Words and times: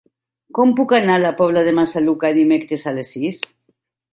Com 0.59 0.71
puc 0.79 0.93
anar 0.99 1.17
a 1.17 1.21
la 1.25 1.31
Pobla 1.41 1.63
de 1.67 1.73
Massaluca 1.81 2.33
dimecres 2.39 2.87
a 2.89 2.95
les 2.99 3.17
sis? 3.17 3.43